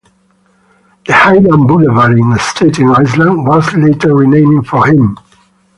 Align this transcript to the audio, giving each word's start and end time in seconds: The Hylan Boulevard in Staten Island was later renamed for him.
The 1.05 1.13
Hylan 1.13 1.67
Boulevard 1.67 2.17
in 2.17 2.35
Staten 2.39 2.89
Island 2.89 3.45
was 3.45 3.71
later 3.75 4.15
renamed 4.15 4.65
for 4.65 4.87
him. 4.87 5.15